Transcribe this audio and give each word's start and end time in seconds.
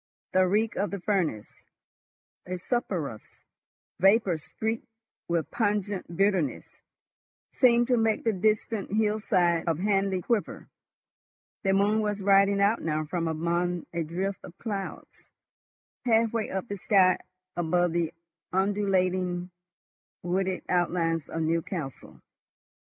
The 0.33 0.47
reek 0.47 0.75
of 0.77 0.89
the 0.89 0.99
furnace, 0.99 1.45
a 2.47 2.57
sulphurous 2.57 3.21
vapor 3.99 4.39
streaked 4.39 4.87
with 5.27 5.51
pungent 5.51 6.17
bitterness, 6.17 6.65
seemed 7.51 7.85
to 7.89 7.97
make 7.97 8.23
the 8.23 8.33
distant 8.33 8.91
hillside 8.91 9.65
of 9.67 9.77
Hanley 9.77 10.23
quiver. 10.23 10.67
The 11.61 11.73
moon 11.73 11.99
was 11.99 12.19
riding 12.19 12.59
out 12.59 12.81
now 12.81 13.05
from 13.05 13.27
among 13.27 13.85
a 13.93 14.01
drift 14.01 14.43
of 14.43 14.57
clouds, 14.57 15.27
halfway 16.03 16.49
up 16.49 16.67
the 16.67 16.77
sky 16.77 17.19
above 17.55 17.91
the 17.91 18.11
undulating 18.51 19.51
wooded 20.23 20.63
outlines 20.67 21.29
of 21.29 21.43
Newcastle. 21.43 22.19